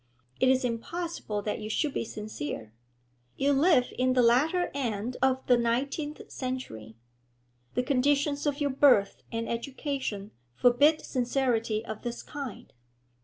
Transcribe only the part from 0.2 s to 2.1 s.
It is impossible that you should be